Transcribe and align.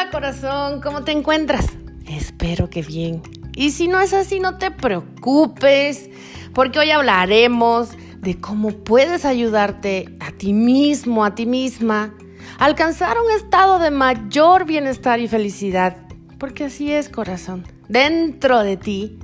Hola 0.00 0.10
corazón, 0.10 0.80
¿cómo 0.80 1.04
te 1.04 1.12
encuentras? 1.12 1.66
Espero 2.06 2.70
que 2.70 2.80
bien. 2.80 3.20
Y 3.54 3.72
si 3.72 3.86
no 3.86 4.00
es 4.00 4.14
así, 4.14 4.40
no 4.40 4.56
te 4.56 4.70
preocupes, 4.70 6.08
porque 6.54 6.78
hoy 6.78 6.90
hablaremos 6.90 7.90
de 8.16 8.40
cómo 8.40 8.70
puedes 8.70 9.26
ayudarte 9.26 10.08
a 10.18 10.32
ti 10.32 10.54
mismo, 10.54 11.22
a 11.22 11.34
ti 11.34 11.44
misma, 11.44 12.14
a 12.58 12.64
alcanzar 12.64 13.18
un 13.18 13.30
estado 13.32 13.78
de 13.78 13.90
mayor 13.90 14.64
bienestar 14.64 15.20
y 15.20 15.28
felicidad. 15.28 15.98
Porque 16.38 16.64
así 16.64 16.90
es, 16.90 17.10
corazón. 17.10 17.66
Dentro 17.90 18.62
de 18.62 18.78
ti, 18.78 19.18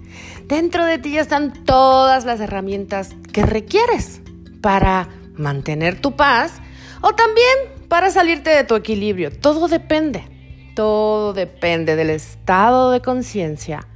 dentro 0.45 0.85
de 0.85 0.99
ti 0.99 1.13
ya 1.13 1.23
están 1.23 1.55
todas 1.65 2.27
las 2.27 2.39
herramientas 2.39 3.17
que 3.33 3.47
requieres 3.47 4.21
para 4.61 5.09
mantener 5.39 6.03
tu 6.03 6.17
paz 6.17 6.53
o 7.01 7.15
también 7.15 7.89
para 7.89 8.11
salirte 8.11 8.51
de 8.51 8.65
tu 8.65 8.75
equilibrio. 8.75 9.33
Todo 9.33 9.69
depende. 9.69 10.36
Todo 10.77 11.33
depende 11.33 11.97
del 11.97 12.11
estado 12.11 12.91
de 12.91 13.01
conciencia 13.01 13.89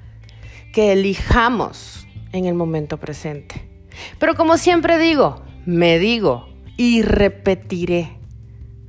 que 0.72 0.92
elijamos 0.92 2.06
en 2.32 2.46
el 2.46 2.54
momento 2.54 2.96
presente. 2.96 3.68
Pero 4.18 4.34
como 4.34 4.56
siempre 4.56 4.96
digo, 4.96 5.42
me 5.66 5.98
digo 5.98 6.48
y 6.78 7.02
repetiré, 7.02 8.16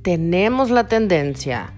tenemos 0.00 0.70
la 0.70 0.88
tendencia 0.88 1.74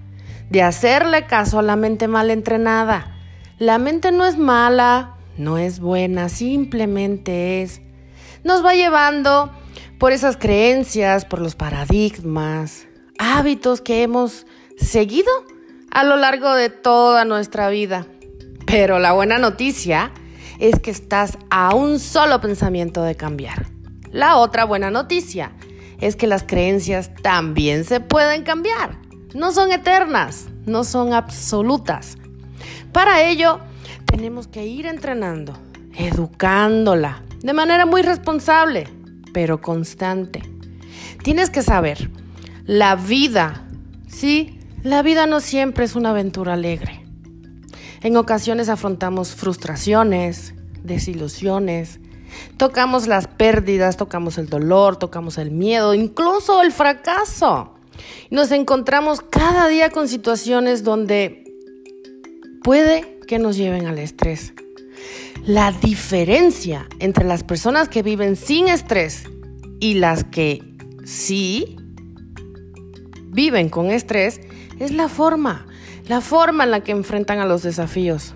de 0.51 0.63
hacerle 0.63 1.27
caso 1.27 1.59
a 1.59 1.63
la 1.63 1.75
mente 1.75 2.07
mal 2.07 2.31
entrenada. 2.31 3.19
La 3.59 3.79
mente 3.79 4.13
no 4.13 4.25
es 4.25 4.39
mala, 4.39 5.17
no 5.37 5.59
es 5.59 5.81
buena, 5.81 6.29
simplemente 6.29 7.61
es. 7.61 7.83
Nos 8.45 8.65
va 8.65 8.77
llevando 8.77 9.51
por 9.99 10.13
esas 10.13 10.37
creencias, 10.37 11.25
por 11.25 11.41
los 11.41 11.57
paradigmas, 11.57 12.87
hábitos 13.19 13.81
que 13.81 14.05
hemos 14.05 14.47
seguido 14.77 15.33
a 15.95 16.05
lo 16.05 16.17
largo 16.17 16.53
de 16.55 16.69
toda 16.69 17.25
nuestra 17.25 17.69
vida. 17.71 18.07
Pero 18.67 18.99
la 18.99 19.13
buena 19.13 19.39
noticia 19.39 20.13
es 20.59 20.79
que 20.81 20.91
estás 20.91 21.39
a 21.51 21.75
un 21.75 21.99
solo 21.99 22.41
pensamiento 22.41 23.03
de 23.03 23.15
cambiar. 23.15 23.67
La 24.11 24.37
otra 24.37 24.65
buena 24.65 24.91
noticia 24.91 25.53
es 26.01 26.17
que 26.17 26.27
las 26.27 26.43
creencias 26.43 27.11
también 27.23 27.85
se 27.85 28.01
pueden 28.01 28.43
cambiar. 28.43 28.99
No 29.35 29.53
son 29.53 29.73
eternas, 29.73 30.49
no 30.67 30.85
son 30.85 31.13
absolutas. 31.13 32.19
Para 32.93 33.23
ello, 33.23 33.61
tenemos 34.05 34.47
que 34.47 34.67
ir 34.67 34.87
entrenando, 34.87 35.57
educándola 35.97 37.23
de 37.41 37.53
manera 37.53 37.87
muy 37.87 38.03
responsable, 38.03 38.89
pero 39.33 39.61
constante. 39.61 40.43
Tienes 41.23 41.51
que 41.51 41.63
saber, 41.63 42.11
la 42.65 42.97
vida, 42.97 43.67
sí, 44.09 44.59
la 44.85 45.03
vida 45.03 45.27
no 45.27 45.41
siempre 45.41 45.87
es 45.87 45.97
una 45.97 46.11
aventura 46.11 46.53
alegre. 46.53 47.05
En 48.03 48.19
ocasiones 48.19 48.69
afrontamos 48.69 49.35
frustraciones, 49.35 50.53
desilusiones, 50.83 52.01
tocamos 52.59 53.07
las 53.07 53.27
pérdidas, 53.27 53.97
tocamos 53.97 54.37
el 54.37 54.51
dolor, 54.51 54.97
tocamos 54.97 55.39
el 55.39 55.51
miedo, 55.51 55.95
incluso 55.95 56.61
el 56.61 56.71
fracaso. 56.71 57.75
Nos 58.31 58.51
encontramos 58.51 59.23
cada 59.23 59.69
día 59.69 59.89
con 59.89 60.07
situaciones 60.07 60.85
donde 60.85 61.45
puede 62.63 63.19
que 63.27 63.39
nos 63.39 63.57
lleven 63.57 63.87
al 63.87 63.99
estrés. 63.99 64.53
La 65.47 65.73
diferencia 65.73 66.87
entre 66.99 67.25
las 67.25 67.43
personas 67.43 67.89
que 67.89 68.03
viven 68.03 68.37
sin 68.37 68.69
estrés 68.69 69.25
y 69.81 69.95
las 69.95 70.25
que 70.25 70.63
sí 71.07 71.79
viven 73.29 73.71
con 73.71 73.91
estrés 73.91 74.43
es 74.79 74.93
la 74.93 75.09
forma, 75.09 75.67
la 76.07 76.21
forma 76.21 76.65
en 76.65 76.71
la 76.71 76.81
que 76.81 76.93
enfrentan 76.93 77.39
a 77.39 77.47
los 77.47 77.63
desafíos, 77.63 78.35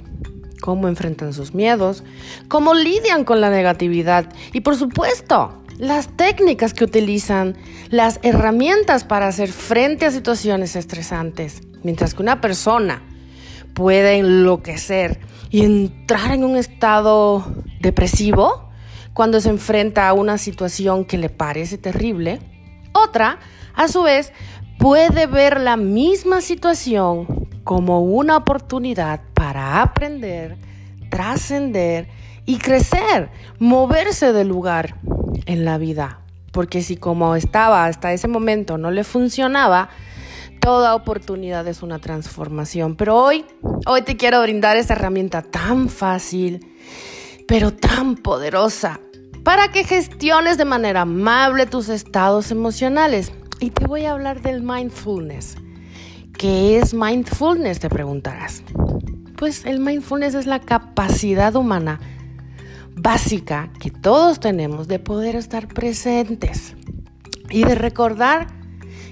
cómo 0.60 0.88
enfrentan 0.88 1.32
sus 1.32 1.54
miedos, 1.54 2.04
cómo 2.48 2.74
lidian 2.74 3.24
con 3.24 3.40
la 3.40 3.50
negatividad 3.50 4.32
y 4.52 4.60
por 4.60 4.76
supuesto 4.76 5.62
las 5.78 6.16
técnicas 6.16 6.74
que 6.74 6.84
utilizan, 6.84 7.56
las 7.88 8.18
herramientas 8.22 9.04
para 9.04 9.28
hacer 9.28 9.50
frente 9.50 10.06
a 10.06 10.10
situaciones 10.10 10.74
estresantes. 10.74 11.62
Mientras 11.84 12.14
que 12.14 12.22
una 12.22 12.40
persona 12.40 13.02
puede 13.74 14.16
enloquecer 14.16 15.20
y 15.50 15.64
entrar 15.64 16.32
en 16.32 16.44
un 16.44 16.56
estado 16.56 17.46
depresivo 17.80 18.68
cuando 19.14 19.40
se 19.40 19.50
enfrenta 19.50 20.08
a 20.08 20.12
una 20.12 20.36
situación 20.36 21.04
que 21.04 21.16
le 21.16 21.28
parece 21.28 21.78
terrible, 21.78 22.40
otra, 22.92 23.38
a 23.74 23.86
su 23.86 24.02
vez, 24.02 24.32
puede 24.78 25.26
ver 25.26 25.60
la 25.60 25.76
misma 25.76 26.40
situación 26.40 27.48
como 27.64 28.00
una 28.00 28.36
oportunidad 28.36 29.20
para 29.34 29.82
aprender, 29.82 30.56
trascender 31.10 32.08
y 32.46 32.58
crecer, 32.58 33.30
moverse 33.58 34.32
del 34.32 34.48
lugar 34.48 34.94
en 35.46 35.64
la 35.64 35.76
vida. 35.76 36.20
Porque 36.52 36.82
si 36.82 36.96
como 36.96 37.34
estaba 37.34 37.84
hasta 37.84 38.12
ese 38.12 38.26
momento 38.26 38.78
no 38.78 38.90
le 38.90 39.04
funcionaba, 39.04 39.90
toda 40.60 40.94
oportunidad 40.94 41.66
es 41.68 41.82
una 41.82 41.98
transformación. 41.98 42.96
Pero 42.96 43.16
hoy, 43.16 43.44
hoy 43.86 44.02
te 44.02 44.16
quiero 44.16 44.40
brindar 44.40 44.76
esta 44.76 44.94
herramienta 44.94 45.42
tan 45.42 45.88
fácil, 45.88 46.74
pero 47.46 47.72
tan 47.72 48.16
poderosa, 48.16 49.00
para 49.44 49.70
que 49.72 49.84
gestiones 49.84 50.56
de 50.56 50.64
manera 50.64 51.02
amable 51.02 51.66
tus 51.66 51.88
estados 51.88 52.50
emocionales. 52.50 53.32
Y 53.60 53.70
te 53.70 53.86
voy 53.86 54.04
a 54.04 54.12
hablar 54.12 54.40
del 54.42 54.62
mindfulness. 54.62 55.56
¿Qué 56.36 56.78
es 56.78 56.94
mindfulness? 56.94 57.80
Te 57.80 57.88
preguntarás. 57.88 58.62
Pues 59.36 59.64
el 59.64 59.80
mindfulness 59.80 60.34
es 60.34 60.46
la 60.46 60.60
capacidad 60.60 61.54
humana 61.56 61.98
básica 62.94 63.70
que 63.80 63.90
todos 63.90 64.40
tenemos 64.40 64.88
de 64.88 64.98
poder 64.98 65.36
estar 65.36 65.68
presentes 65.68 66.74
y 67.50 67.64
de 67.64 67.74
recordar 67.74 68.48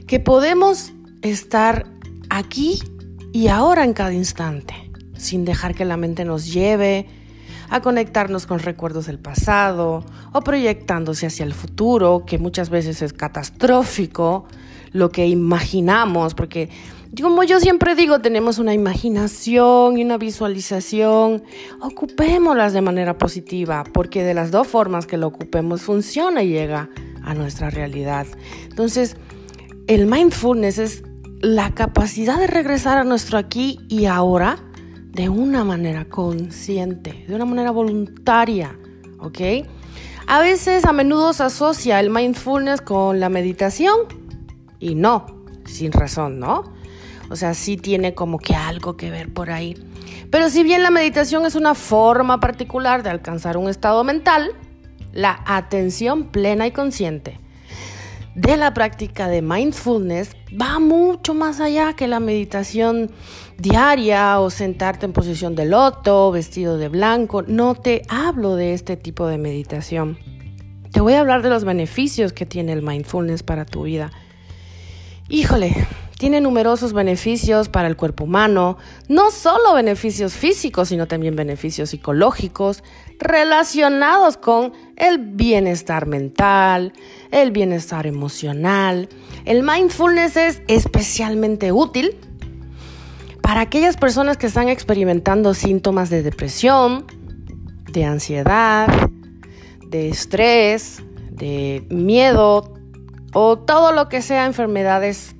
que 0.06 0.20
podemos 0.20 0.92
estar 1.22 1.86
aquí 2.30 2.78
y 3.32 3.48
ahora 3.48 3.84
en 3.84 3.92
cada 3.92 4.12
instante, 4.12 4.74
sin 5.16 5.44
dejar 5.44 5.74
que 5.74 5.84
la 5.84 5.96
mente 5.96 6.24
nos 6.24 6.52
lleve 6.52 7.06
a 7.70 7.80
conectarnos 7.80 8.46
con 8.46 8.58
recuerdos 8.58 9.06
del 9.06 9.18
pasado 9.18 10.04
o 10.32 10.40
proyectándose 10.42 11.26
hacia 11.26 11.44
el 11.44 11.54
futuro, 11.54 12.24
que 12.26 12.38
muchas 12.38 12.70
veces 12.70 13.02
es 13.02 13.12
catastrófico, 13.12 14.46
lo 14.92 15.10
que 15.10 15.26
imaginamos, 15.26 16.34
porque 16.34 16.70
como 17.20 17.44
yo 17.44 17.60
siempre 17.60 17.94
digo, 17.94 18.20
tenemos 18.20 18.58
una 18.58 18.74
imaginación 18.74 19.96
y 19.96 20.04
una 20.04 20.18
visualización, 20.18 21.42
ocupémoslas 21.80 22.72
de 22.72 22.82
manera 22.82 23.16
positiva, 23.16 23.84
porque 23.92 24.22
de 24.22 24.34
las 24.34 24.50
dos 24.50 24.66
formas 24.66 25.06
que 25.06 25.16
lo 25.16 25.28
ocupemos 25.28 25.82
funciona 25.82 26.42
y 26.42 26.48
llega 26.48 26.90
a 27.22 27.34
nuestra 27.34 27.70
realidad. 27.70 28.26
Entonces, 28.68 29.16
el 29.86 30.06
mindfulness 30.06 30.78
es 30.78 31.02
la 31.40 31.74
capacidad 31.74 32.38
de 32.38 32.46
regresar 32.46 32.98
a 32.98 33.04
nuestro 33.04 33.38
aquí 33.38 33.78
y 33.88 34.06
ahora 34.06 34.58
de 35.16 35.30
una 35.30 35.64
manera 35.64 36.04
consciente, 36.04 37.24
de 37.26 37.34
una 37.34 37.46
manera 37.46 37.70
voluntaria, 37.70 38.78
¿ok? 39.18 39.66
A 40.26 40.40
veces, 40.40 40.84
a 40.84 40.92
menudo 40.92 41.32
se 41.32 41.42
asocia 41.42 41.98
el 42.00 42.10
mindfulness 42.10 42.82
con 42.82 43.18
la 43.18 43.30
meditación 43.30 43.96
y 44.78 44.94
no, 44.94 45.24
sin 45.64 45.90
razón, 45.92 46.38
¿no? 46.38 46.64
O 47.30 47.36
sea, 47.36 47.54
sí 47.54 47.78
tiene 47.78 48.14
como 48.14 48.38
que 48.38 48.54
algo 48.54 48.98
que 48.98 49.10
ver 49.10 49.32
por 49.32 49.50
ahí. 49.50 49.74
Pero 50.30 50.50
si 50.50 50.62
bien 50.62 50.82
la 50.82 50.90
meditación 50.90 51.46
es 51.46 51.54
una 51.54 51.74
forma 51.74 52.38
particular 52.38 53.02
de 53.02 53.08
alcanzar 53.08 53.56
un 53.56 53.70
estado 53.70 54.04
mental, 54.04 54.50
la 55.14 55.40
atención 55.46 56.24
plena 56.24 56.66
y 56.66 56.72
consciente 56.72 57.40
de 58.36 58.58
la 58.58 58.74
práctica 58.74 59.28
de 59.28 59.40
mindfulness 59.40 60.36
va 60.52 60.78
mucho 60.78 61.32
más 61.32 61.58
allá 61.58 61.94
que 61.94 62.06
la 62.06 62.20
meditación 62.20 63.10
diaria 63.56 64.38
o 64.40 64.50
sentarte 64.50 65.06
en 65.06 65.14
posición 65.14 65.54
de 65.54 65.64
loto, 65.64 66.30
vestido 66.30 66.76
de 66.76 66.90
blanco. 66.90 67.42
No 67.42 67.74
te 67.74 68.02
hablo 68.10 68.54
de 68.54 68.74
este 68.74 68.98
tipo 68.98 69.26
de 69.26 69.38
meditación. 69.38 70.18
Te 70.92 71.00
voy 71.00 71.14
a 71.14 71.20
hablar 71.20 71.40
de 71.40 71.48
los 71.48 71.64
beneficios 71.64 72.34
que 72.34 72.44
tiene 72.44 72.74
el 72.74 72.82
mindfulness 72.82 73.42
para 73.42 73.64
tu 73.64 73.84
vida. 73.84 74.12
Híjole, 75.30 75.74
tiene 76.18 76.42
numerosos 76.42 76.92
beneficios 76.92 77.70
para 77.70 77.88
el 77.88 77.96
cuerpo 77.96 78.24
humano, 78.24 78.76
no 79.08 79.30
solo 79.30 79.74
beneficios 79.74 80.34
físicos, 80.34 80.88
sino 80.88 81.06
también 81.06 81.36
beneficios 81.36 81.90
psicológicos 81.90 82.82
relacionados 83.18 84.36
con 84.36 84.72
el 84.96 85.18
bienestar 85.18 86.06
mental, 86.06 86.92
el 87.30 87.50
bienestar 87.50 88.06
emocional. 88.06 89.08
El 89.44 89.62
mindfulness 89.62 90.36
es 90.36 90.62
especialmente 90.68 91.72
útil 91.72 92.16
para 93.40 93.60
aquellas 93.60 93.96
personas 93.96 94.36
que 94.36 94.46
están 94.46 94.68
experimentando 94.68 95.54
síntomas 95.54 96.10
de 96.10 96.22
depresión, 96.22 97.06
de 97.92 98.04
ansiedad, 98.04 98.88
de 99.88 100.08
estrés, 100.08 101.02
de 101.30 101.86
miedo 101.90 102.74
o 103.32 103.58
todo 103.58 103.92
lo 103.92 104.08
que 104.08 104.22
sea 104.22 104.46
enfermedades 104.46 105.36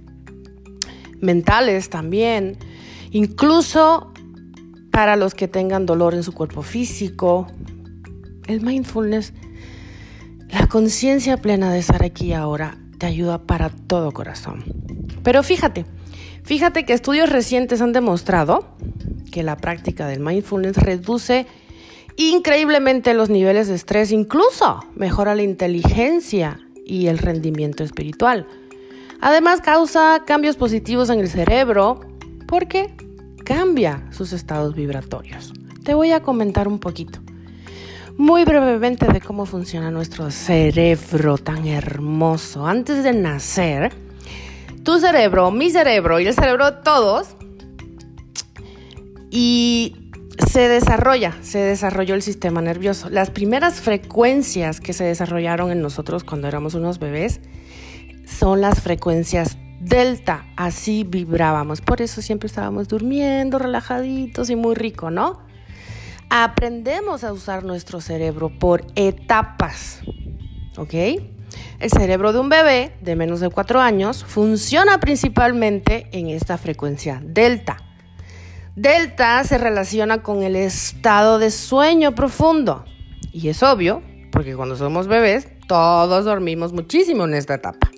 mentales 1.21 1.91
también. 1.91 2.59
incluso 3.11 4.13
para 4.97 5.17
los 5.17 5.35
que 5.35 5.47
tengan 5.47 5.85
dolor 5.85 6.15
en 6.15 6.23
su 6.23 6.33
cuerpo 6.33 6.63
físico. 6.63 7.49
El 8.47 8.63
mindfulness, 8.63 9.35
la 10.49 10.69
conciencia 10.69 11.37
plena 11.37 11.71
de 11.71 11.81
estar 11.81 12.03
aquí 12.03 12.29
y 12.29 12.33
ahora, 12.33 12.79
te 12.97 13.05
ayuda 13.05 13.43
para 13.43 13.69
todo 13.69 14.13
corazón. 14.13 14.65
Pero 15.23 15.43
fíjate, 15.43 15.85
fíjate 16.45 16.87
que 16.87 16.95
estudios 16.95 17.29
recientes 17.29 17.83
han 17.83 17.93
demostrado 17.93 18.75
que 19.31 19.43
la 19.43 19.59
práctica 19.59 20.07
del 20.07 20.21
mindfulness 20.21 20.79
reduce 20.79 21.47
increíblemente 22.17 23.13
los 23.13 23.29
niveles 23.29 23.69
de 23.69 23.75
estrés, 23.75 24.13
incluso 24.13 24.81
mejora 24.95 25.35
la 25.35 25.43
inteligencia 25.43 26.59
y 26.87 27.09
el 27.09 27.19
rendimiento 27.19 27.85
espiritual. 27.85 28.47
Además 29.21 29.61
causa 29.61 30.23
cambios 30.27 30.57
positivos 30.57 31.11
en 31.11 31.21
el 31.21 31.29
cerebro 31.29 32.01
porque 32.49 32.95
cambia 33.47 34.03
sus 34.11 34.33
estados 34.33 34.75
vibratorios. 34.75 35.55
Te 35.85 35.95
voy 35.95 36.11
a 36.11 36.21
comentar 36.21 36.67
un 36.67 36.81
poquito, 36.81 37.21
muy 38.19 38.45
brevemente, 38.45 39.07
de 39.07 39.21
cómo 39.21 39.47
funciona 39.47 39.91
nuestro 39.91 40.31
cerebro 40.33 41.39
tan 41.39 41.67
hermoso. 41.67 42.67
Antes 42.67 43.05
de 43.05 43.13
nacer, 43.13 43.93
tu 44.83 44.99
cerebro, 44.99 45.53
mi 45.53 45.71
cerebro 45.71 46.19
y 46.19 46.27
el 46.27 46.35
cerebro 46.35 46.73
de 46.73 46.79
todos, 46.83 47.37
y 49.31 50.11
se 50.51 50.69
desarrolla, 50.69 51.37
se 51.43 51.59
desarrolló 51.59 52.15
el 52.15 52.23
sistema 52.23 52.61
nervioso. 52.61 53.11
Las 53.11 53.31
primeras 53.31 53.81
frecuencias 53.81 54.81
que 54.81 54.93
se 54.93 55.05
desarrollaron 55.05 55.71
en 55.71 55.81
nosotros 55.83 56.25
cuando 56.25 56.49
éramos 56.49 56.75
unos 56.75 56.99
bebés 56.99 57.41
son 58.27 58.61
las 58.61 58.81
frecuencias 58.81 59.57
delta, 59.81 60.47
así 60.57 61.05
vibrábamos. 61.05 61.81
Por 61.81 62.03
eso 62.03 62.23
siempre 62.23 62.47
estábamos 62.47 62.89
durmiendo, 62.89 63.59
relajaditos 63.59 64.51
y 64.51 64.57
muy 64.57 64.75
rico, 64.75 65.11
¿no? 65.11 65.41
Aprendemos 66.29 67.25
a 67.25 67.33
usar 67.33 67.65
nuestro 67.65 68.01
cerebro 68.01 68.51
por 68.59 68.85
etapas, 68.97 70.01
¿ok? 70.77 70.95
El 71.79 71.91
cerebro 71.91 72.33
de 72.33 72.41
un 72.41 72.49
bebé 72.49 72.97
de 73.01 73.17
menos 73.17 73.41
de 73.41 73.51
4 73.51 73.81
años 73.81 74.25
funciona 74.25 74.99
principalmente 74.99 76.09
en 76.13 76.29
esta 76.29 76.59
frecuencia 76.59 77.21
delta. 77.25 77.77
Delta 78.75 79.43
se 79.45 79.57
relaciona 79.57 80.23
con 80.23 80.43
el 80.43 80.57
estado 80.57 81.39
de 81.39 81.51
sueño 81.51 82.15
profundo. 82.15 82.85
Y 83.33 83.49
es 83.49 83.63
obvio, 83.63 84.03
porque 84.33 84.55
cuando 84.57 84.77
somos 84.77 85.07
bebés, 85.07 85.49
todos 85.67 86.25
dormimos 86.25 86.73
muchísimo 86.73 87.25
en 87.25 87.35
esta 87.35 87.55
etapa. 87.55 87.91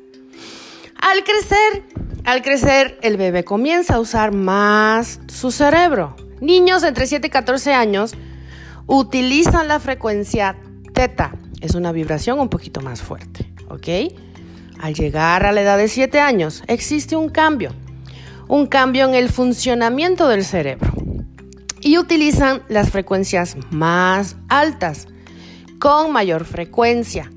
Al 0.99 1.23
crecer, 1.23 1.85
al 2.25 2.43
crecer, 2.43 2.99
el 3.03 3.17
bebé 3.17 3.45
comienza 3.45 3.95
a 3.95 4.01
usar 4.01 4.33
más 4.33 5.21
su 5.29 5.51
cerebro. 5.51 6.17
Niños 6.41 6.83
entre 6.83 7.07
7 7.07 7.29
y 7.29 7.31
14 7.31 7.73
años 7.73 8.15
utilizan 8.87 9.69
la 9.69 9.79
frecuencia 9.79 10.57
teta. 10.93 11.35
Es 11.61 11.75
una 11.75 11.93
vibración 11.93 12.41
un 12.41 12.49
poquito 12.49 12.81
más 12.81 13.01
fuerte, 13.01 13.53
¿ok? 13.69 14.13
Al 14.81 14.95
llegar 14.95 15.45
a 15.45 15.53
la 15.53 15.63
edad 15.63 15.79
de 15.79 15.89
7 15.89 16.21
años, 16.21 16.63
existe 16.67 17.17
un 17.17 17.29
cambio. 17.29 17.73
Un 18.49 18.67
cambio 18.67 19.05
en 19.05 19.15
el 19.15 19.29
funcionamiento 19.29 20.29
del 20.29 20.45
cerebro. 20.45 20.93
Y 21.81 21.97
utilizan 21.99 22.63
las 22.69 22.91
frecuencias 22.91 23.57
más 23.71 24.37
altas, 24.49 25.07
con 25.79 26.13
mayor 26.13 26.45
frecuencia. 26.45 27.31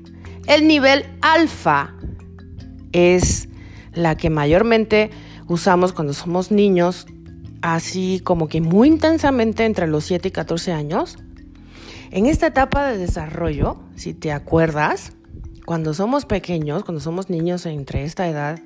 El 0.46 0.66
nivel 0.66 1.06
alfa 1.20 1.94
es 2.92 3.48
la 3.94 4.16
que 4.16 4.30
mayormente 4.30 5.10
usamos 5.48 5.92
cuando 5.92 6.12
somos 6.12 6.50
niños, 6.50 7.06
así 7.60 8.20
como 8.24 8.48
que 8.48 8.60
muy 8.60 8.88
intensamente 8.88 9.64
entre 9.64 9.86
los 9.86 10.04
7 10.04 10.28
y 10.28 10.30
14 10.30 10.72
años. 10.72 11.18
En 12.10 12.26
esta 12.26 12.46
etapa 12.46 12.86
de 12.88 12.98
desarrollo, 12.98 13.78
si 13.96 14.12
te 14.14 14.32
acuerdas, 14.32 15.12
cuando 15.64 15.94
somos 15.94 16.26
pequeños, 16.26 16.84
cuando 16.84 17.00
somos 17.00 17.30
niños 17.30 17.64
entre 17.66 18.04
esta 18.04 18.28
edad, 18.28 18.60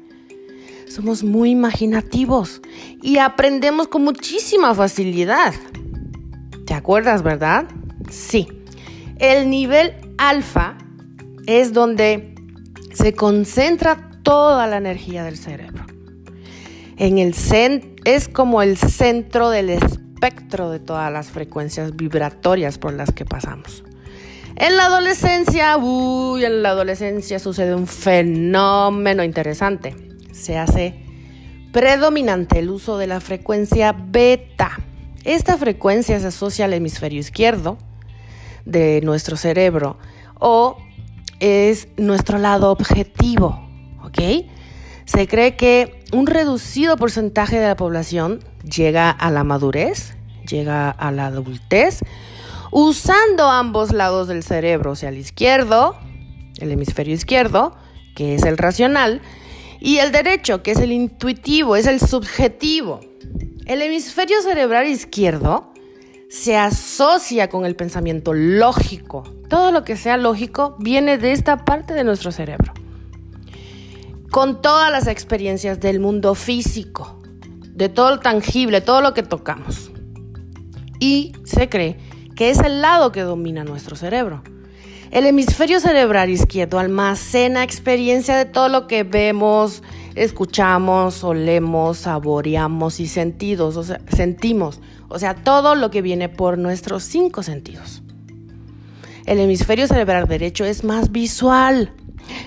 somos 0.88 1.24
muy 1.24 1.50
imaginativos 1.50 2.62
y 3.02 3.18
aprendemos 3.18 3.88
con 3.88 4.02
muchísima 4.04 4.74
facilidad. 4.74 5.54
¿Te 6.64 6.74
acuerdas, 6.74 7.22
verdad? 7.22 7.66
Sí. 8.10 8.48
El 9.18 9.50
nivel 9.50 9.94
alfa 10.18 10.78
es 11.46 11.72
donde 11.72 12.34
se 12.92 13.14
concentra 13.14 14.05
toda 14.26 14.66
la 14.66 14.78
energía 14.78 15.22
del 15.22 15.38
cerebro. 15.38 15.86
En 16.96 17.18
el 17.18 17.32
es 18.04 18.28
como 18.28 18.60
el 18.60 18.76
centro 18.76 19.50
del 19.50 19.70
espectro 19.70 20.68
de 20.70 20.80
todas 20.80 21.12
las 21.12 21.28
frecuencias 21.28 21.94
vibratorias 21.94 22.76
por 22.76 22.92
las 22.92 23.12
que 23.12 23.24
pasamos. 23.24 23.84
En 24.56 24.76
la 24.76 24.86
adolescencia, 24.86 25.76
uy, 25.76 26.44
en 26.44 26.64
la 26.64 26.70
adolescencia 26.70 27.38
sucede 27.38 27.76
un 27.76 27.86
fenómeno 27.86 29.22
interesante. 29.22 29.94
Se 30.32 30.58
hace 30.58 31.00
predominante 31.70 32.58
el 32.58 32.70
uso 32.70 32.98
de 32.98 33.06
la 33.06 33.20
frecuencia 33.20 33.94
beta. 33.96 34.72
Esta 35.22 35.56
frecuencia 35.56 36.18
se 36.18 36.26
asocia 36.26 36.64
al 36.64 36.72
hemisferio 36.72 37.20
izquierdo 37.20 37.78
de 38.64 39.02
nuestro 39.04 39.36
cerebro 39.36 39.98
o 40.40 40.78
es 41.38 41.86
nuestro 41.96 42.38
lado 42.38 42.72
objetivo, 42.72 43.65
Se 45.04 45.28
cree 45.28 45.56
que 45.56 46.04
un 46.12 46.26
reducido 46.26 46.96
porcentaje 46.96 47.58
de 47.58 47.68
la 47.68 47.76
población 47.76 48.40
llega 48.64 49.10
a 49.10 49.30
la 49.30 49.44
madurez, 49.44 50.14
llega 50.48 50.90
a 50.90 51.12
la 51.12 51.26
adultez, 51.26 52.00
usando 52.70 53.48
ambos 53.48 53.92
lados 53.92 54.26
del 54.28 54.42
cerebro, 54.42 54.92
o 54.92 54.96
sea, 54.96 55.10
el 55.10 55.18
izquierdo, 55.18 55.96
el 56.58 56.72
hemisferio 56.72 57.14
izquierdo, 57.14 57.76
que 58.16 58.34
es 58.34 58.42
el 58.42 58.58
racional, 58.58 59.20
y 59.78 59.98
el 59.98 60.10
derecho, 60.10 60.62
que 60.62 60.72
es 60.72 60.78
el 60.78 60.90
intuitivo, 60.90 61.76
es 61.76 61.86
el 61.86 62.00
subjetivo. 62.00 63.00
El 63.66 63.82
hemisferio 63.82 64.40
cerebral 64.42 64.86
izquierdo 64.86 65.72
se 66.28 66.56
asocia 66.56 67.48
con 67.48 67.64
el 67.64 67.76
pensamiento 67.76 68.32
lógico. 68.32 69.22
Todo 69.48 69.70
lo 69.70 69.84
que 69.84 69.96
sea 69.96 70.16
lógico 70.16 70.74
viene 70.78 71.18
de 71.18 71.32
esta 71.32 71.64
parte 71.64 71.94
de 71.94 72.02
nuestro 72.02 72.32
cerebro 72.32 72.72
con 74.30 74.60
todas 74.60 74.90
las 74.90 75.06
experiencias 75.06 75.80
del 75.80 76.00
mundo 76.00 76.34
físico, 76.34 77.20
de 77.62 77.88
todo 77.88 78.10
lo 78.10 78.20
tangible, 78.20 78.80
todo 78.80 79.00
lo 79.00 79.14
que 79.14 79.22
tocamos. 79.22 79.90
Y 80.98 81.32
se 81.44 81.68
cree 81.68 81.98
que 82.34 82.50
es 82.50 82.58
el 82.60 82.82
lado 82.82 83.12
que 83.12 83.22
domina 83.22 83.64
nuestro 83.64 83.96
cerebro. 83.96 84.42
El 85.10 85.26
hemisferio 85.26 85.78
cerebral 85.80 86.30
izquierdo 86.30 86.78
almacena 86.78 87.62
experiencia 87.62 88.36
de 88.36 88.44
todo 88.44 88.68
lo 88.68 88.86
que 88.86 89.04
vemos, 89.04 89.82
escuchamos, 90.16 91.22
olemos, 91.22 91.98
saboreamos 91.98 92.98
y 92.98 93.06
sentidos, 93.06 93.76
o 93.76 93.84
sea, 93.84 94.00
sentimos, 94.08 94.80
o 95.08 95.18
sea, 95.18 95.34
todo 95.34 95.74
lo 95.74 95.90
que 95.90 96.02
viene 96.02 96.28
por 96.28 96.58
nuestros 96.58 97.04
cinco 97.04 97.42
sentidos. 97.42 98.02
El 99.26 99.38
hemisferio 99.38 99.86
cerebral 99.86 100.26
derecho 100.26 100.64
es 100.64 100.82
más 100.82 101.12
visual, 101.12 101.92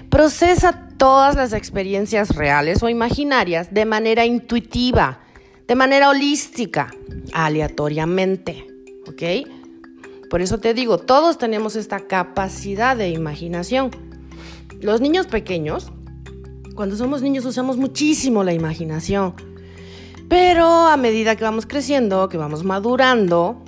procesa 0.10 0.89
todas 1.00 1.36
las 1.36 1.54
experiencias 1.54 2.36
reales 2.36 2.84
o 2.84 2.90
imaginarias 2.90 3.74
de 3.74 3.86
manera 3.86 4.26
intuitiva, 4.26 5.22
de 5.66 5.74
manera 5.74 6.10
holística, 6.10 6.92
aleatoriamente. 7.34 8.68
¿Ok? 9.08 9.48
Por 10.30 10.42
eso 10.42 10.60
te 10.60 10.76
digo, 10.76 11.00
todos 11.00 11.40
tenemos 11.40 11.76
esta 11.76 12.02
capacidad 12.02 12.96
de 12.96 13.10
imaginación. 13.10 13.90
Los 14.82 15.02
niños 15.02 15.26
pequeños, 15.26 15.92
cuando 16.76 16.96
somos 16.96 17.22
niños 17.22 17.46
usamos 17.46 17.78
muchísimo 17.78 18.44
la 18.44 18.54
imaginación. 18.54 19.34
Pero 20.28 20.68
a 20.86 20.98
medida 20.98 21.36
que 21.36 21.46
vamos 21.46 21.66
creciendo, 21.66 22.28
que 22.30 22.38
vamos 22.38 22.64
madurando, 22.64 23.64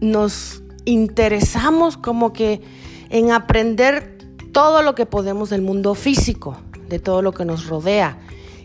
nos 0.00 0.62
interesamos 0.84 1.96
como 1.96 2.32
que 2.32 2.60
en 3.08 3.32
aprender 3.32 4.17
todo 4.58 4.82
lo 4.82 4.96
que 4.96 5.06
podemos 5.06 5.50
del 5.50 5.62
mundo 5.62 5.94
físico, 5.94 6.56
de 6.88 6.98
todo 6.98 7.22
lo 7.22 7.30
que 7.30 7.44
nos 7.44 7.68
rodea. 7.68 8.18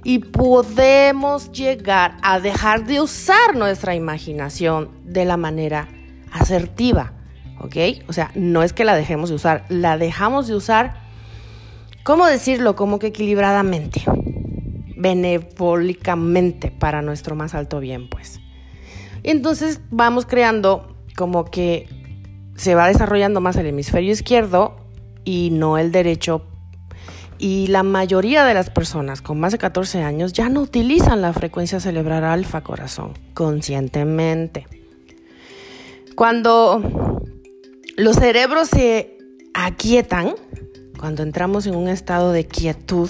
Y 0.03 0.17
podemos 0.17 1.51
llegar 1.51 2.17
a 2.23 2.39
dejar 2.39 2.87
de 2.87 2.99
usar 2.99 3.55
nuestra 3.55 3.93
imaginación 3.93 4.89
de 5.03 5.23
la 5.23 5.37
manera 5.37 5.87
asertiva, 6.31 7.13
¿ok? 7.59 7.75
O 8.07 8.13
sea, 8.13 8.31
no 8.33 8.63
es 8.63 8.73
que 8.73 8.85
la 8.85 8.95
dejemos 8.95 9.29
de 9.29 9.35
usar, 9.35 9.65
la 9.69 9.99
dejamos 9.99 10.47
de 10.47 10.55
usar, 10.55 10.95
¿cómo 12.01 12.25
decirlo? 12.25 12.75
Como 12.75 12.97
que 12.97 13.07
equilibradamente, 13.07 14.03
benévolicamente 14.97 16.71
para 16.71 17.03
nuestro 17.03 17.35
más 17.35 17.53
alto 17.53 17.79
bien, 17.79 18.09
pues. 18.09 18.39
Entonces 19.21 19.79
vamos 19.91 20.25
creando 20.25 20.97
como 21.15 21.45
que 21.45 21.87
se 22.55 22.73
va 22.73 22.87
desarrollando 22.87 23.41
más 23.41 23.57
el 23.57 23.67
hemisferio 23.67 24.11
izquierdo 24.11 24.82
y 25.25 25.49
no 25.51 25.77
el 25.77 25.91
derecho. 25.91 26.45
y 27.39 27.67
la 27.67 27.83
mayoría 27.83 28.45
de 28.45 28.53
las 28.53 28.69
personas 28.69 29.21
con 29.21 29.39
más 29.39 29.51
de 29.51 29.57
14 29.57 30.01
años 30.01 30.31
ya 30.31 30.47
no 30.47 30.61
utilizan 30.61 31.21
la 31.21 31.33
frecuencia 31.33 31.79
cerebral 31.79 32.23
alfa 32.23 32.61
corazón 32.61 33.13
conscientemente. 33.33 34.65
Cuando 36.15 37.21
los 37.97 38.15
cerebros 38.17 38.69
se 38.69 39.17
aquietan, 39.53 40.35
cuando 40.99 41.23
entramos 41.23 41.65
en 41.65 41.75
un 41.75 41.89
estado 41.89 42.31
de 42.31 42.45
quietud, 42.45 43.09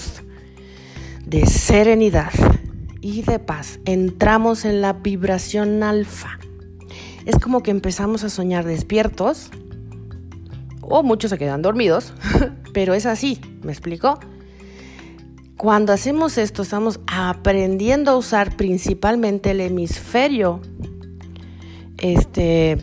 de 1.25 1.45
serenidad 1.45 2.31
y 3.01 3.21
de 3.21 3.39
paz, 3.39 3.79
entramos 3.85 4.65
en 4.65 4.81
la 4.81 4.93
vibración 4.93 5.83
alfa. 5.83 6.39
Es 7.25 7.37
como 7.39 7.61
que 7.61 7.71
empezamos 7.71 8.23
a 8.23 8.29
soñar 8.29 8.65
despiertos, 8.65 9.51
o 10.89 11.03
muchos 11.03 11.31
se 11.31 11.37
quedan 11.37 11.61
dormidos, 11.61 12.13
pero 12.73 12.93
es 12.93 13.05
así, 13.05 13.39
¿me 13.61 13.71
explico? 13.71 14.19
Cuando 15.57 15.93
hacemos 15.93 16.37
esto 16.37 16.61
estamos 16.61 16.99
aprendiendo 17.07 18.11
a 18.11 18.17
usar 18.17 18.57
principalmente 18.57 19.51
el 19.51 19.61
hemisferio, 19.61 20.59
este, 21.97 22.77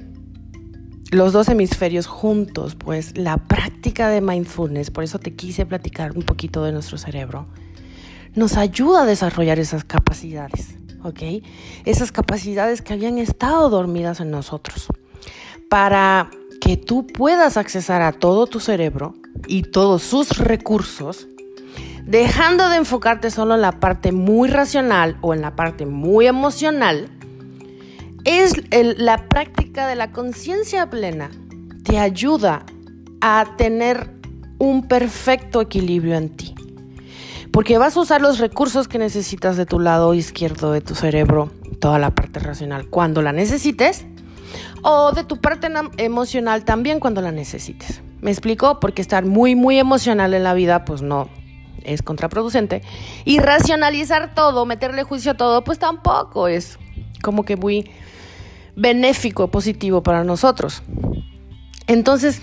los 1.11 1.33
dos 1.33 1.49
hemisferios 1.49 2.07
juntos, 2.07 2.77
pues 2.77 3.19
la 3.19 3.37
práctica 3.37 4.09
de 4.09 4.21
mindfulness, 4.21 4.91
por 4.91 5.05
eso 5.05 5.19
te 5.19 5.35
quise 5.35 5.67
platicar 5.67 6.17
un 6.17 6.23
poquito 6.23 6.65
de 6.65 6.73
nuestro 6.73 6.97
cerebro, 6.97 7.49
nos 8.35 8.57
ayuda 8.57 9.03
a 9.03 9.07
desarrollar 9.07 9.59
esas 9.59 9.85
capacidades, 9.85 10.77
¿ok? 11.03 11.43
Esas 11.85 12.13
capacidades 12.13 12.81
que 12.81 12.93
habían 12.93 13.19
estado 13.19 13.69
dormidas 13.69 14.21
en 14.21 14.31
nosotros, 14.31 14.87
para 15.69 16.31
que 16.71 16.77
tú 16.77 17.05
puedas 17.05 17.57
accesar 17.57 18.01
a 18.01 18.13
todo 18.13 18.47
tu 18.47 18.61
cerebro 18.61 19.17
y 19.49 19.63
todos 19.63 20.05
sus 20.05 20.39
recursos, 20.39 21.27
dejando 22.05 22.69
de 22.69 22.77
enfocarte 22.77 23.33
solo 23.33 23.57
en 23.57 23.61
la 23.61 23.81
parte 23.81 24.13
muy 24.13 24.49
racional 24.49 25.17
o 25.21 25.35
en 25.35 25.41
la 25.41 25.57
parte 25.57 25.85
muy 25.85 26.29
emocional, 26.29 27.09
es 28.25 28.53
la 28.71 29.27
práctica 29.29 29.89
de 29.89 29.97
la 29.97 30.13
conciencia 30.13 30.89
plena. 30.89 31.33
Te 31.83 31.99
ayuda 31.99 32.65
a 33.21 33.57
tener 33.59 34.09
un 34.59 34.87
perfecto 34.87 35.61
equilibrio 35.61 36.15
en 36.15 36.29
ti. 36.29 36.55
Porque 37.51 37.79
vas 37.79 37.97
a 37.97 38.01
usar 38.03 38.21
los 38.21 38.39
recursos 38.39 38.87
que 38.87 39.01
necesitas 39.01 39.57
de 39.57 39.67
tu 39.67 39.81
lado 39.81 40.15
izquierdo 40.15 40.71
de 40.71 40.83
tu 40.83 40.95
cerebro, 40.95 41.51
toda 41.81 41.99
la 41.99 42.15
parte 42.15 42.39
racional, 42.39 42.87
cuando 42.87 43.23
la 43.23 43.33
necesites, 43.33 44.07
o 44.83 45.13
de 45.13 45.25
tu 45.25 45.39
parte 45.39 45.69
emocional 45.97 46.65
también 46.65 47.01
cuando 47.01 47.21
la 47.21 47.33
necesites. 47.33 48.03
¿Me 48.21 48.31
explico? 48.31 48.81
Porque 48.81 49.03
estar 49.03 49.25
muy, 49.25 49.55
muy 49.55 49.79
emocional 49.79 50.35
en 50.35 50.45
la 50.45 50.55
vida, 50.55 50.85
pues 50.85 51.03
no, 51.03 51.29
es 51.85 52.03
contraproducente. 52.03 52.83
Y 53.25 53.39
racionalizar 53.39 54.35
todo, 54.35 54.67
meterle 54.67 55.05
juicio 55.05 55.33
a 55.33 55.37
todo, 55.37 55.65
pues 55.65 55.79
tampoco 55.79 56.49
es 56.49 56.79
como 57.23 57.45
que 57.45 57.57
muy 57.57 57.91
benéfico, 58.77 59.49
positivo 59.49 60.03
para 60.03 60.25
nosotros. 60.25 60.83
Entonces, 61.87 62.43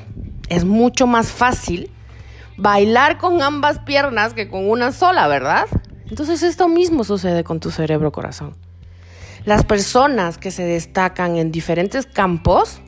es 0.49 0.65
mucho 0.65 1.07
más 1.07 1.31
fácil 1.31 1.91
bailar 2.57 3.17
con 3.17 3.41
ambas 3.41 3.79
piernas 3.79 4.33
que 4.33 4.49
con 4.49 4.69
una 4.69 4.91
sola, 4.91 5.27
¿verdad? 5.27 5.67
Entonces, 6.09 6.43
esto 6.43 6.67
mismo 6.67 7.03
sucede 7.03 7.43
con 7.43 7.59
tu 7.59 7.69
cerebro 7.71 8.11
corazón. 8.11 8.55
Las 9.47 9.63
personas 9.63 10.37
que 10.37 10.51
se 10.51 10.63
destacan 10.63 11.37
en 11.37 11.53
diferentes 11.53 12.05
campos, 12.05 12.81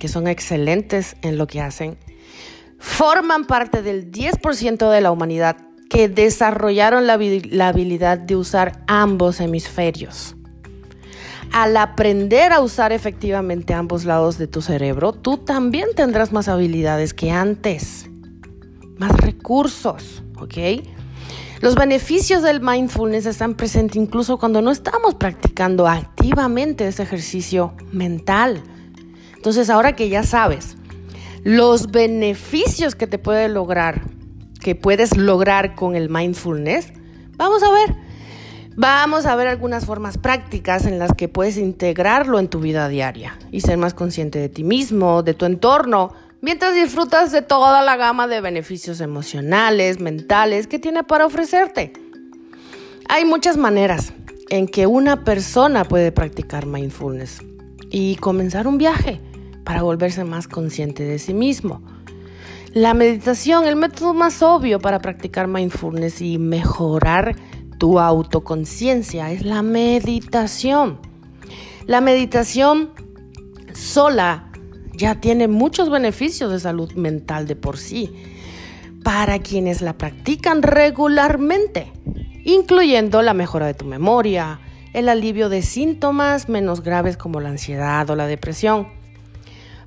que 0.00 0.08
son 0.08 0.26
excelentes 0.26 1.14
en 1.22 1.38
lo 1.38 1.46
que 1.46 1.60
hacen, 1.60 1.98
forman 2.80 3.46
parte 3.46 3.80
del 3.80 4.10
10% 4.10 4.90
de 4.90 5.00
la 5.02 5.12
humanidad 5.12 5.58
que 5.88 6.08
desarrollaron 6.08 7.06
la, 7.06 7.12
habilidad 7.12 8.18
de 8.18 8.34
usar 8.34 8.82
ambos 8.88 9.38
hemisferios. 9.38 10.34
Al 11.52 11.76
aprender 11.76 12.52
a 12.52 12.58
usar 12.58 12.90
efectivamente 12.90 13.72
ambos 13.72 14.04
lados 14.04 14.36
de 14.36 14.48
tu 14.48 14.62
cerebro, 14.62 15.12
tú 15.12 15.36
también 15.36 15.90
tendrás 15.94 16.32
más 16.32 16.48
habilidades 16.48 17.14
que 17.14 17.30
antes, 17.30 18.10
más 18.98 19.12
recursos, 19.12 20.24
¿ok? 20.40 20.58
Los 21.60 21.74
beneficios 21.74 22.42
del 22.42 22.60
mindfulness 22.60 23.26
están 23.26 23.54
presentes 23.54 23.96
incluso 23.96 24.38
cuando 24.38 24.62
no 24.62 24.70
estamos 24.70 25.14
practicando 25.14 25.86
activamente 25.86 26.88
ese 26.88 27.02
ejercicio 27.02 27.74
mental. 27.92 28.62
Entonces, 29.36 29.68
ahora 29.70 29.94
que 29.94 30.08
ya 30.08 30.22
sabes 30.22 30.76
los 31.44 31.90
beneficios 31.90 32.94
que 32.94 33.06
te 33.06 33.18
puede 33.18 33.48
lograr, 33.48 34.02
que 34.60 34.74
puedes 34.74 35.16
lograr 35.16 35.74
con 35.74 35.96
el 35.96 36.08
mindfulness, 36.10 36.92
vamos 37.36 37.62
a 37.62 37.70
ver 37.70 38.10
Vamos 38.76 39.26
a 39.26 39.34
ver 39.34 39.48
algunas 39.48 39.84
formas 39.84 40.16
prácticas 40.16 40.86
en 40.86 40.98
las 40.98 41.12
que 41.12 41.28
puedes 41.28 41.58
integrarlo 41.58 42.38
en 42.38 42.48
tu 42.48 42.60
vida 42.60 42.88
diaria 42.88 43.36
y 43.50 43.62
ser 43.62 43.76
más 43.76 43.94
consciente 43.94 44.38
de 44.38 44.48
ti 44.48 44.62
mismo, 44.62 45.22
de 45.22 45.34
tu 45.34 45.44
entorno, 45.44 46.14
mientras 46.40 46.74
disfrutas 46.74 47.32
de 47.32 47.42
toda 47.42 47.82
la 47.82 47.96
gama 47.96 48.26
de 48.26 48.40
beneficios 48.40 49.00
emocionales, 49.00 50.00
mentales 50.00 50.66
que 50.66 50.78
tiene 50.78 51.04
para 51.04 51.26
ofrecerte. 51.26 51.92
Hay 53.08 53.24
muchas 53.24 53.56
maneras 53.56 54.12
en 54.50 54.66
que 54.66 54.86
una 54.86 55.24
persona 55.24 55.84
puede 55.84 56.12
practicar 56.12 56.66
mindfulness 56.66 57.40
y 57.90 58.16
comenzar 58.16 58.66
un 58.66 58.78
viaje 58.78 59.20
para 59.64 59.82
volverse 59.82 60.24
más 60.24 60.48
consciente 60.48 61.04
de 61.04 61.18
sí 61.18 61.34
mismo. 61.34 61.82
La 62.72 62.94
meditación, 62.94 63.66
el 63.66 63.76
método 63.76 64.14
más 64.14 64.42
obvio 64.42 64.78
para 64.78 65.00
practicar 65.00 65.48
mindfulness 65.48 66.20
y 66.20 66.38
mejorar 66.38 67.34
tu 67.78 67.98
autoconciencia, 67.98 69.32
es 69.32 69.44
la 69.44 69.62
meditación. 69.62 71.00
La 71.86 72.00
meditación 72.00 72.90
sola 73.74 74.49
ya 75.00 75.14
tiene 75.14 75.48
muchos 75.48 75.88
beneficios 75.88 76.52
de 76.52 76.60
salud 76.60 76.92
mental 76.92 77.46
de 77.46 77.56
por 77.56 77.78
sí 77.78 78.12
para 79.02 79.38
quienes 79.38 79.80
la 79.80 79.96
practican 79.96 80.62
regularmente, 80.62 81.90
incluyendo 82.44 83.22
la 83.22 83.32
mejora 83.32 83.66
de 83.66 83.72
tu 83.72 83.86
memoria, 83.86 84.60
el 84.92 85.08
alivio 85.08 85.48
de 85.48 85.62
síntomas 85.62 86.50
menos 86.50 86.82
graves 86.82 87.16
como 87.16 87.40
la 87.40 87.48
ansiedad 87.48 88.08
o 88.10 88.14
la 88.14 88.26
depresión. 88.26 88.88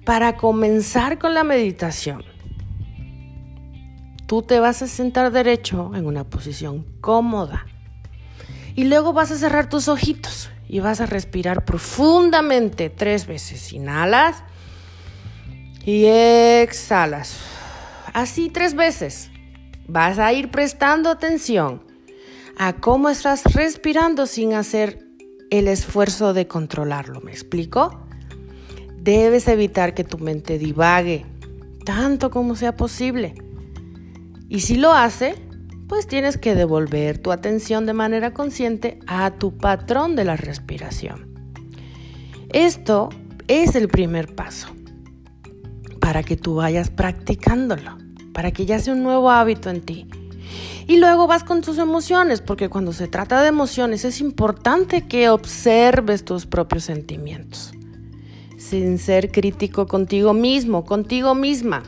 Para 0.03 0.35
comenzar 0.35 1.19
con 1.19 1.35
la 1.35 1.43
meditación, 1.43 2.23
tú 4.25 4.41
te 4.41 4.59
vas 4.59 4.81
a 4.81 4.87
sentar 4.87 5.31
derecho 5.31 5.91
en 5.93 6.07
una 6.07 6.23
posición 6.23 6.87
cómoda 7.01 7.67
y 8.75 8.85
luego 8.85 9.13
vas 9.13 9.29
a 9.29 9.37
cerrar 9.37 9.69
tus 9.69 9.87
ojitos 9.89 10.49
y 10.67 10.79
vas 10.79 11.01
a 11.01 11.05
respirar 11.05 11.65
profundamente 11.65 12.89
tres 12.89 13.27
veces. 13.27 13.73
Inhalas 13.73 14.43
y 15.85 16.05
exhalas. 16.05 17.37
Así 18.13 18.49
tres 18.49 18.75
veces. 18.75 19.29
Vas 19.87 20.17
a 20.17 20.31
ir 20.31 20.49
prestando 20.49 21.09
atención 21.09 21.83
a 22.57 22.73
cómo 22.73 23.09
estás 23.09 23.43
respirando 23.53 24.27
sin 24.27 24.53
hacer 24.53 25.05
el 25.49 25.67
esfuerzo 25.67 26.33
de 26.33 26.47
controlarlo. 26.47 27.19
¿Me 27.21 27.31
explico? 27.31 27.99
Debes 28.97 29.47
evitar 29.47 29.93
que 29.93 30.03
tu 30.03 30.17
mente 30.17 30.57
divague 30.57 31.25
tanto 31.83 32.31
como 32.31 32.55
sea 32.55 32.77
posible. 32.77 33.35
Y 34.47 34.61
si 34.61 34.77
lo 34.77 34.93
hace, 34.93 35.35
pues 35.89 36.07
tienes 36.07 36.37
que 36.37 36.55
devolver 36.55 37.17
tu 37.17 37.31
atención 37.33 37.85
de 37.85 37.93
manera 37.93 38.33
consciente 38.33 38.99
a 39.05 39.31
tu 39.31 39.57
patrón 39.57 40.15
de 40.15 40.23
la 40.23 40.37
respiración. 40.37 41.33
Esto 42.49 43.09
es 43.47 43.75
el 43.75 43.89
primer 43.89 44.33
paso 44.33 44.69
para 46.03 46.21
que 46.21 46.35
tú 46.35 46.55
vayas 46.55 46.89
practicándolo, 46.89 47.97
para 48.33 48.51
que 48.51 48.65
ya 48.65 48.77
sea 48.77 48.93
un 48.93 49.03
nuevo 49.03 49.31
hábito 49.31 49.69
en 49.69 49.79
ti. 49.79 50.05
Y 50.85 50.97
luego 50.97 51.27
vas 51.27 51.45
con 51.45 51.61
tus 51.61 51.77
emociones, 51.77 52.41
porque 52.41 52.67
cuando 52.67 52.91
se 52.91 53.07
trata 53.07 53.41
de 53.41 53.47
emociones 53.47 54.03
es 54.03 54.19
importante 54.19 55.07
que 55.07 55.29
observes 55.29 56.25
tus 56.25 56.45
propios 56.45 56.83
sentimientos, 56.83 57.71
sin 58.57 58.97
ser 58.97 59.31
crítico 59.31 59.87
contigo 59.87 60.33
mismo, 60.33 60.83
contigo 60.83 61.35
misma. 61.35 61.83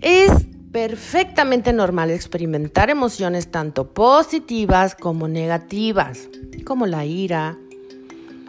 Es 0.00 0.46
perfectamente 0.72 1.74
normal 1.74 2.10
experimentar 2.10 2.88
emociones 2.88 3.50
tanto 3.50 3.92
positivas 3.92 4.94
como 4.94 5.28
negativas, 5.28 6.30
como 6.64 6.86
la 6.86 7.04
ira, 7.04 7.58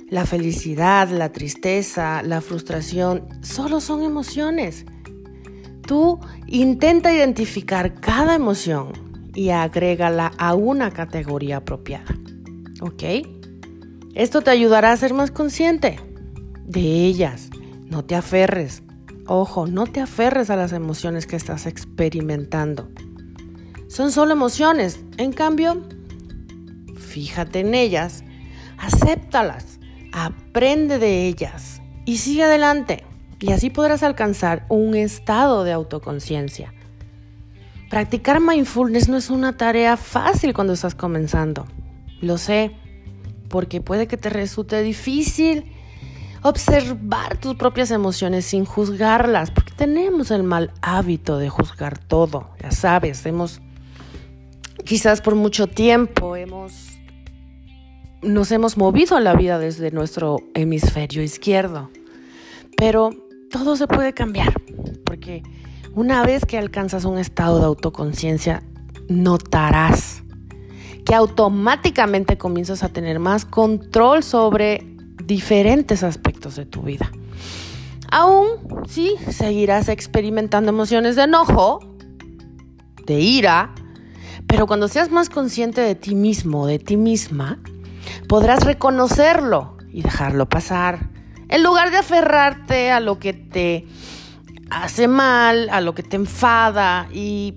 la 0.09 0.25
felicidad, 0.25 1.09
la 1.09 1.31
tristeza, 1.31 2.21
la 2.23 2.41
frustración, 2.41 3.27
solo 3.41 3.81
son 3.81 4.03
emociones. 4.03 4.85
Tú 5.85 6.19
intenta 6.47 7.13
identificar 7.13 7.95
cada 7.99 8.35
emoción 8.35 8.93
y 9.33 9.49
agrégala 9.49 10.31
a 10.37 10.55
una 10.55 10.91
categoría 10.91 11.57
apropiada. 11.57 12.15
¿Ok? 12.81 13.03
Esto 14.15 14.41
te 14.41 14.49
ayudará 14.49 14.91
a 14.91 14.97
ser 14.97 15.13
más 15.13 15.31
consciente 15.31 15.99
de 16.65 17.05
ellas. 17.05 17.49
No 17.85 18.03
te 18.03 18.15
aferres. 18.15 18.83
Ojo, 19.27 19.67
no 19.67 19.85
te 19.87 19.99
aferres 19.99 20.49
a 20.49 20.55
las 20.55 20.71
emociones 20.73 21.27
que 21.27 21.35
estás 21.35 21.65
experimentando. 21.65 22.89
Son 23.87 24.11
solo 24.11 24.33
emociones. 24.33 24.99
En 25.17 25.33
cambio, 25.33 25.83
fíjate 26.95 27.59
en 27.59 27.75
ellas, 27.75 28.23
acéptalas, 28.77 29.76
aprende 30.25 30.97
de 30.97 31.27
ellas 31.27 31.81
y 32.05 32.17
sigue 32.17 32.43
adelante. 32.43 33.03
Y 33.39 33.51
así 33.51 33.69
podrás 33.69 34.01
alcanzar 34.01 34.65
un 34.67 34.95
estado 34.95 35.63
de 35.63 35.71
autoconciencia. 35.71 36.73
Practicar 37.89 38.39
mindfulness 38.39 39.09
no 39.09 39.17
es 39.17 39.29
una 39.29 39.55
tarea 39.57 39.95
fácil 39.95 40.53
cuando 40.53 40.73
estás 40.73 40.95
comenzando. 40.95 41.65
Lo 42.19 42.37
sé, 42.37 42.75
porque 43.47 43.79
puede 43.79 44.07
que 44.07 44.17
te 44.17 44.29
resulte 44.29 44.81
difícil 44.81 45.71
observar 46.41 47.37
tus 47.37 47.55
propias 47.55 47.91
emociones 47.91 48.45
sin 48.45 48.65
juzgarlas, 48.65 49.51
porque 49.51 49.73
tenemos 49.75 50.31
el 50.31 50.43
mal 50.43 50.71
hábito 50.81 51.37
de 51.37 51.49
juzgar 51.49 51.97
todo, 51.99 52.49
ya 52.61 52.71
sabes, 52.71 53.25
hemos 53.25 53.61
quizás 54.83 55.21
por 55.21 55.35
mucho 55.35 55.67
tiempo 55.67 56.35
hemos 56.35 56.86
nos 58.21 58.51
hemos 58.51 58.77
movido 58.77 59.15
a 59.15 59.19
la 59.19 59.35
vida 59.35 59.59
desde 59.59 59.91
nuestro 59.91 60.37
hemisferio 60.53 61.21
izquierdo. 61.21 61.89
Pero 62.75 63.11
todo 63.49 63.75
se 63.75 63.87
puede 63.87 64.13
cambiar, 64.13 64.53
porque 65.05 65.43
una 65.93 66.25
vez 66.25 66.45
que 66.45 66.57
alcanzas 66.57 67.05
un 67.05 67.17
estado 67.17 67.59
de 67.59 67.65
autoconciencia, 67.65 68.63
notarás 69.07 70.23
que 71.05 71.15
automáticamente 71.15 72.37
comienzas 72.37 72.83
a 72.83 72.89
tener 72.89 73.17
más 73.19 73.45
control 73.45 74.23
sobre 74.23 74.85
diferentes 75.23 76.03
aspectos 76.03 76.57
de 76.57 76.65
tu 76.65 76.81
vida. 76.81 77.09
Aún 78.11 78.47
sí, 78.87 79.15
seguirás 79.29 79.89
experimentando 79.89 80.69
emociones 80.69 81.15
de 81.15 81.23
enojo, 81.23 81.79
de 83.05 83.19
ira, 83.19 83.73
pero 84.47 84.67
cuando 84.67 84.87
seas 84.87 85.11
más 85.11 85.29
consciente 85.29 85.81
de 85.81 85.95
ti 85.95 86.13
mismo, 86.13 86.67
de 86.67 86.79
ti 86.79 86.97
misma, 86.97 87.59
podrás 88.27 88.63
reconocerlo 88.63 89.77
y 89.91 90.01
dejarlo 90.01 90.47
pasar. 90.47 91.09
En 91.49 91.63
lugar 91.63 91.91
de 91.91 91.97
aferrarte 91.97 92.91
a 92.91 92.99
lo 92.99 93.19
que 93.19 93.33
te 93.33 93.85
hace 94.69 95.07
mal, 95.07 95.69
a 95.69 95.81
lo 95.81 95.95
que 95.95 96.03
te 96.03 96.17
enfada 96.17 97.07
y 97.13 97.55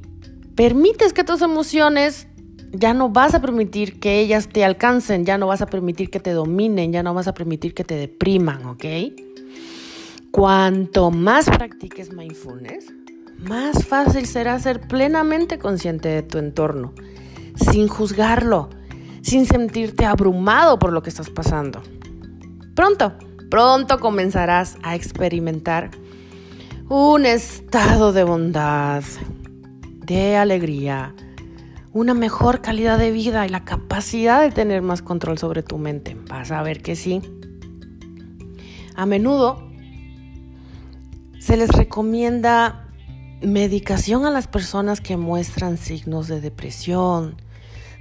permites 0.54 1.12
que 1.12 1.24
tus 1.24 1.42
emociones 1.42 2.28
ya 2.72 2.94
no 2.94 3.08
vas 3.08 3.34
a 3.34 3.40
permitir 3.40 3.98
que 3.98 4.20
ellas 4.20 4.48
te 4.48 4.64
alcancen, 4.64 5.24
ya 5.24 5.38
no 5.38 5.46
vas 5.46 5.62
a 5.62 5.66
permitir 5.66 6.10
que 6.10 6.20
te 6.20 6.32
dominen, 6.32 6.92
ya 6.92 7.02
no 7.02 7.14
vas 7.14 7.26
a 7.26 7.34
permitir 7.34 7.74
que 7.74 7.84
te 7.84 7.96
depriman, 7.96 8.64
¿ok? 8.66 8.84
Cuanto 10.30 11.10
más 11.10 11.46
practiques 11.46 12.12
mindfulness, 12.12 12.92
más 13.38 13.86
fácil 13.86 14.26
será 14.26 14.58
ser 14.60 14.80
plenamente 14.80 15.58
consciente 15.58 16.08
de 16.08 16.22
tu 16.22 16.38
entorno, 16.38 16.92
sin 17.56 17.88
juzgarlo, 17.88 18.70
sin 19.22 19.46
sentirte 19.46 20.04
abrumado 20.04 20.78
por 20.78 20.92
lo 20.92 21.02
que 21.02 21.10
estás 21.10 21.30
pasando. 21.30 21.82
Pronto, 22.74 23.12
pronto 23.50 23.98
comenzarás 23.98 24.76
a 24.82 24.94
experimentar 24.94 25.90
un 26.88 27.26
estado 27.26 28.12
de 28.12 28.24
bondad, 28.24 29.02
de 30.06 30.36
alegría, 30.36 31.14
una 31.92 32.14
mejor 32.14 32.60
calidad 32.62 32.98
de 32.98 33.10
vida 33.10 33.46
y 33.46 33.48
la 33.48 33.64
capacidad 33.64 34.40
de 34.40 34.50
tener 34.50 34.82
más 34.82 35.02
control 35.02 35.38
sobre 35.38 35.62
tu 35.62 35.78
mente. 35.78 36.16
Vas 36.28 36.50
a 36.50 36.62
ver 36.62 36.82
que 36.82 36.96
sí. 36.96 37.20
A 38.94 39.06
menudo 39.06 39.70
se 41.38 41.56
les 41.56 41.70
recomienda 41.70 42.86
medicación 43.42 44.26
a 44.26 44.30
las 44.30 44.46
personas 44.46 45.00
que 45.00 45.16
muestran 45.16 45.78
signos 45.78 46.28
de 46.28 46.40
depresión, 46.40 47.36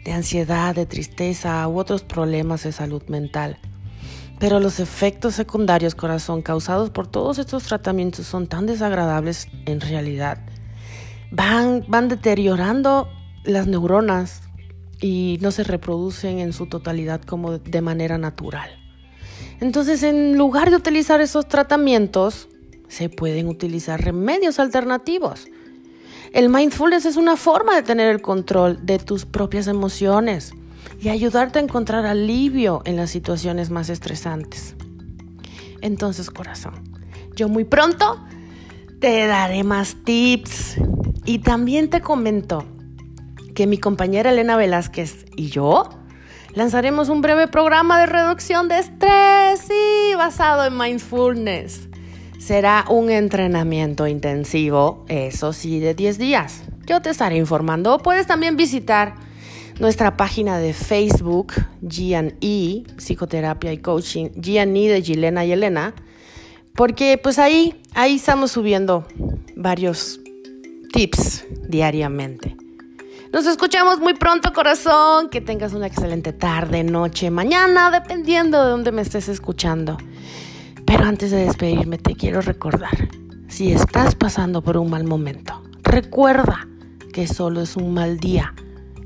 de 0.04 0.12
ansiedad, 0.12 0.76
de 0.76 0.86
tristeza 0.86 1.68
u 1.68 1.78
otros 1.80 2.04
problemas 2.04 2.64
de 2.64 2.72
salud 2.72 3.04
mental. 3.08 3.58
Pero 4.40 4.60
los 4.60 4.80
efectos 4.80 5.36
secundarios, 5.36 5.96
corazón, 5.96 6.42
causados 6.42 6.90
por 6.90 7.08
todos 7.08 7.40
estos 7.40 7.64
tratamientos 7.64 8.26
son 8.26 8.48
tan 8.48 8.66
desagradables 8.66 9.50
en 9.66 9.82
realidad. 9.82 10.40
Van, 11.32 11.84
van 11.88 12.08
deteriorando 12.08 13.10
las 13.44 13.68
neuronas 13.68 14.42
y 15.02 15.38
no 15.42 15.52
se 15.52 15.64
reproducen 15.64 16.40
en 16.40 16.54
su 16.54 16.68
totalidad 16.68 17.22
como 17.22 17.58
de 17.58 17.82
manera 17.82 18.18
natural. 18.18 18.70
Entonces, 19.60 20.04
en 20.04 20.38
lugar 20.38 20.70
de 20.70 20.78
utilizar 20.78 21.20
esos 21.20 21.48
tratamientos, 21.48 22.48
se 22.88 23.10
pueden 23.10 23.48
utilizar 23.48 24.02
remedios 24.02 24.60
alternativos. 24.60 25.48
El 26.32 26.50
mindfulness 26.50 27.06
es 27.06 27.18
una 27.18 27.36
forma 27.38 27.76
de 27.76 27.84
tener 27.84 28.10
el 28.10 28.22
control 28.22 28.86
de 28.86 29.00
tus 29.00 29.26
propias 29.26 29.68
emociones 29.68 30.54
y 31.02 31.10
ayudarte 31.10 31.60
a 31.60 31.62
encontrar 31.62 32.06
alivio 32.06 32.82
en 32.86 32.96
las 32.96 33.10
situaciones 33.10 33.72
más 33.72 33.90
estresantes. 33.90 34.76
Entonces, 35.82 36.30
corazón, 36.30 36.74
yo 37.36 37.50
muy 37.50 37.64
pronto 37.64 38.24
te 39.00 39.26
daré 39.26 39.64
más 39.64 39.96
tips 40.04 40.76
y 41.26 41.40
también 41.40 41.90
te 41.90 42.02
comento 42.02 42.66
que 43.56 43.66
mi 43.66 43.78
compañera 43.78 44.32
Elena 44.32 44.56
Velázquez 44.56 45.26
y 45.36 45.48
yo 45.48 45.90
lanzaremos 46.54 47.10
un 47.10 47.22
breve 47.22 47.48
programa 47.48 48.00
de 48.00 48.06
reducción 48.06 48.68
de 48.68 48.80
estrés 48.80 49.68
y 49.70 50.16
basado 50.16 50.66
en 50.66 50.78
mindfulness. 50.78 51.89
Será 52.40 52.86
un 52.90 53.10
entrenamiento 53.10 54.08
intensivo, 54.08 55.06
eso 55.10 55.52
sí, 55.52 55.80
de 55.80 55.94
10 55.94 56.18
días. 56.18 56.62
Yo 56.88 57.02
te 57.02 57.10
estaré 57.10 57.36
informando. 57.36 57.98
Puedes 58.00 58.28
también 58.28 58.56
visitar 58.56 59.16
nuestra 59.80 60.16
página 60.16 60.58
de 60.58 60.74
Facebook, 60.74 61.54
G&E, 61.84 62.84
Psicoterapia 62.98 63.74
y 63.74 63.78
Coaching, 63.80 64.30
G&E 64.30 64.90
de 64.90 65.02
Gilena 65.02 65.44
y 65.46 65.52
Elena, 65.52 65.94
porque 66.76 67.20
pues 67.22 67.40
ahí, 67.40 67.76
ahí 67.94 68.16
estamos 68.16 68.52
subiendo 68.52 69.06
varios 69.58 70.22
tips 70.94 71.46
diariamente. 71.68 72.56
Nos 73.34 73.46
escuchamos 73.46 74.00
muy 74.00 74.16
pronto, 74.16 74.54
corazón. 74.54 75.30
Que 75.30 75.42
tengas 75.42 75.74
una 75.74 75.88
excelente 75.88 76.34
tarde, 76.34 76.84
noche, 76.84 77.30
mañana, 77.30 77.92
dependiendo 77.92 78.64
de 78.64 78.72
dónde 78.72 78.92
me 78.92 79.04
estés 79.04 79.28
escuchando. 79.30 79.98
Pero 81.00 81.12
antes 81.12 81.32
de 81.32 81.46
despedirme, 81.46 81.98
te 81.98 82.14
quiero 82.14 82.42
recordar, 82.42 83.08
si 83.48 83.72
estás 83.72 84.16
pasando 84.16 84.62
por 84.62 84.76
un 84.76 84.90
mal 84.90 85.06
momento, 85.06 85.64
recuerda 85.82 86.68
que 87.14 87.26
solo 87.26 87.62
es 87.62 87.78
un 87.78 87.94
mal 87.94 88.20
día 88.20 88.54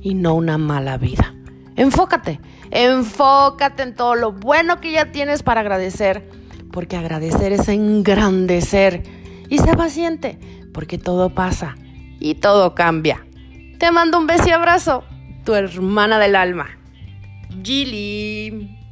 y 0.02 0.16
no 0.16 0.34
una 0.34 0.58
mala 0.58 0.98
vida. 0.98 1.36
Enfócate, 1.76 2.40
enfócate 2.72 3.84
en 3.84 3.94
todo 3.94 4.16
lo 4.16 4.32
bueno 4.32 4.82
que 4.82 4.92
ya 4.92 5.12
tienes 5.12 5.44
para 5.44 5.62
agradecer, 5.62 6.28
porque 6.72 6.98
agradecer 6.98 7.54
es 7.54 7.68
engrandecer. 7.68 9.04
Y 9.50 9.60
sé 9.60 9.78
paciente, 9.78 10.40
porque 10.74 10.98
todo 10.98 11.36
pasa 11.36 11.76
y 12.20 12.34
todo 12.34 12.74
cambia. 12.74 13.24
Te 13.78 13.92
mando 13.92 14.18
un 14.18 14.26
beso 14.26 14.50
y 14.50 14.52
abrazo. 14.52 15.04
Tu 15.46 15.54
hermana 15.54 16.18
del 16.18 16.38
alma. 16.38 16.70
Gilly. 17.64 18.83